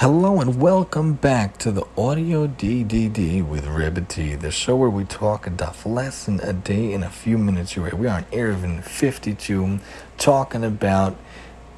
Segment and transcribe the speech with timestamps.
[0.00, 5.02] Hello and welcome back to the Audio DDD with Reb T, the show where we
[5.02, 7.76] talk a daf lesson a day in a few minutes.
[7.76, 7.92] Right.
[7.92, 9.80] We are on Eruvin 52,
[10.16, 11.16] talking about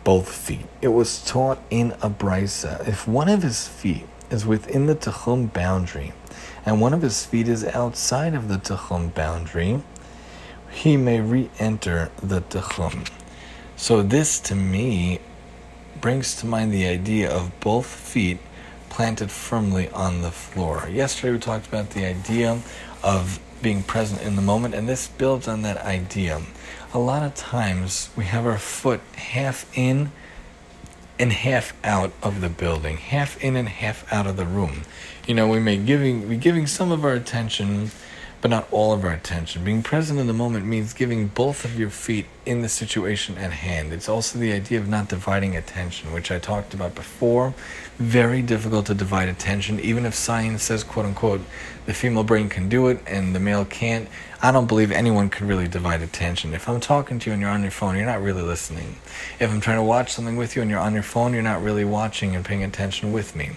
[0.04, 0.66] both feet.
[0.82, 2.86] It was taught in a braisa.
[2.86, 6.12] If one of his feet is within the Tachum boundary
[6.66, 9.82] and one of his feet is outside of the Tachum boundary,
[10.70, 13.08] he may re-enter the Tachum.
[13.76, 15.20] So this to me
[16.00, 18.38] brings to mind the idea of both feet
[18.88, 20.88] planted firmly on the floor.
[20.90, 22.60] Yesterday we talked about the idea
[23.02, 26.40] of being present in the moment, and this builds on that idea.
[26.92, 30.10] A lot of times we have our foot half in
[31.18, 34.82] and half out of the building, half in and half out of the room.
[35.26, 37.90] You know, we may giving be giving some of our attention
[38.40, 39.64] but not all of our attention.
[39.64, 43.52] Being present in the moment means giving both of your feet in the situation at
[43.52, 43.92] hand.
[43.92, 47.54] It's also the idea of not dividing attention, which I talked about before.
[47.98, 51.42] Very difficult to divide attention, even if science says, quote unquote,
[51.86, 54.08] the female brain can do it and the male can't.
[54.42, 56.54] I don't believe anyone can really divide attention.
[56.54, 58.96] If I'm talking to you and you're on your phone, you're not really listening.
[59.38, 61.62] If I'm trying to watch something with you and you're on your phone, you're not
[61.62, 63.50] really watching and paying attention with me.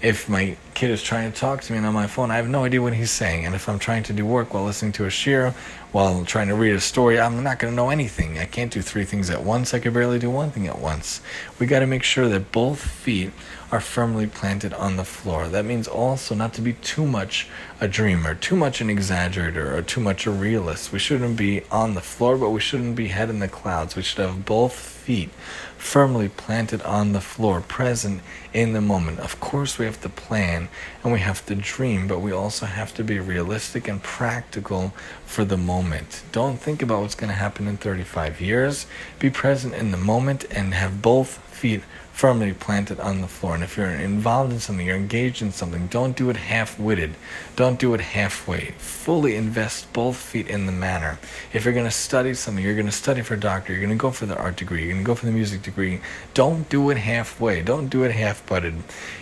[0.00, 2.48] If my kid is trying to talk to me and on my phone, I have
[2.48, 3.44] no idea what he's saying.
[3.44, 5.52] And if I'm trying to do work while listening to a shiur,
[5.92, 8.38] while trying to read a story, I'm not going to know anything.
[8.38, 9.74] I can't do three things at once.
[9.74, 11.20] I could barely do one thing at once.
[11.58, 13.32] We got to make sure that both feet
[13.72, 15.48] are firmly planted on the floor.
[15.48, 17.48] That means also not to be too much
[17.80, 20.92] a dreamer, too much an exaggerator, or too much a realist.
[20.92, 23.96] We shouldn't be on the floor, but we shouldn't be head in the clouds.
[23.96, 25.30] We should have both feet
[25.76, 28.20] firmly planted on the floor, present
[28.52, 29.18] in the moment.
[29.18, 30.68] Of course, we have to plan
[31.02, 34.92] and we have to dream, but we also have to be realistic and practical
[35.24, 36.22] for the moment.
[36.32, 38.86] Don't think about what's going to happen in 35 years.
[39.18, 43.54] Be present in the moment and have both feet firmly planted on the floor.
[43.54, 47.14] And if you're involved in something, you're engaged in something, don't do it half witted.
[47.54, 48.72] Don't do it halfway.
[48.78, 51.18] Fully invest both feet in the manner.
[51.52, 53.98] If you're going to study something, you're going to study for a doctor, you're going
[53.98, 56.00] to go for the art degree, you're going to go for the music degree,
[56.34, 57.62] don't do it halfway.
[57.62, 58.74] Don't do it half butted,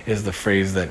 [0.06, 0.91] is the phrase that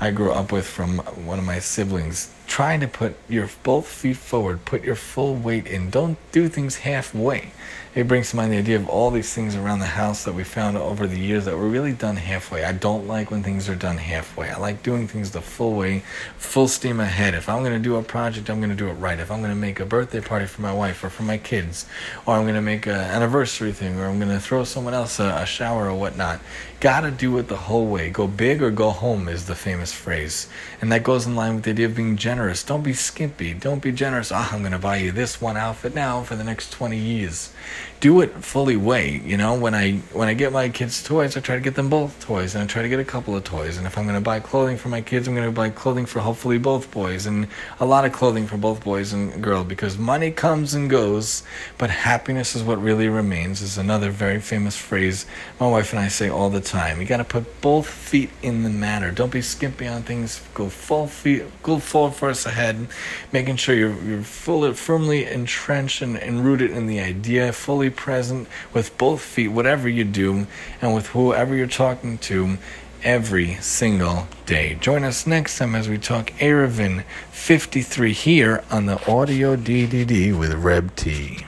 [0.00, 4.16] I grew up with from one of my siblings trying to put your both feet
[4.16, 5.90] forward, put your full weight in.
[5.90, 7.52] Don't do things halfway.
[7.94, 10.44] It brings to mind the idea of all these things around the house that we
[10.44, 12.64] found over the years that were really done halfway.
[12.64, 14.50] I don't like when things are done halfway.
[14.50, 16.04] I like doing things the full way,
[16.36, 17.34] full steam ahead.
[17.34, 19.18] If I'm going to do a project, I'm going to do it right.
[19.18, 21.86] If I'm going to make a birthday party for my wife or for my kids,
[22.24, 25.18] or I'm going to make an anniversary thing, or I'm going to throw someone else
[25.18, 26.40] a, a shower or whatnot,
[26.80, 28.10] gotta do it the whole way.
[28.10, 30.48] Go big or go home is the famous phrase.
[30.80, 32.62] And that goes in line with the idea of being generous generous.
[32.62, 33.52] Don't be skimpy.
[33.52, 34.30] Don't be generous.
[34.30, 37.52] Oh, I'm going to buy you this one outfit now for the next 20 years.
[37.98, 39.20] Do it fully weigh.
[39.24, 41.88] You know, when I when I get my kids toys, I try to get them
[41.88, 43.76] both toys, and I try to get a couple of toys.
[43.76, 46.06] And if I'm going to buy clothing for my kids, I'm going to buy clothing
[46.06, 47.48] for hopefully both boys, and
[47.80, 51.42] a lot of clothing for both boys and girl because money comes and goes,
[51.76, 53.62] but happiness is what really remains.
[53.62, 55.26] Is another very famous phrase
[55.58, 57.00] my wife and I say all the time.
[57.00, 59.10] You got to put both feet in the matter.
[59.10, 60.40] Don't be skimpy on things.
[60.54, 61.42] Go full feet.
[61.64, 62.86] Go full for course ahead,
[63.32, 68.46] making sure you're, you're fully, firmly entrenched and, and rooted in the idea, fully present
[68.74, 70.46] with both feet, whatever you do,
[70.82, 72.58] and with whoever you're talking to
[73.02, 74.74] every single day.
[74.74, 80.52] Join us next time as we talk Eruvin 53 here on the Audio DDD with
[80.52, 81.47] Reb T.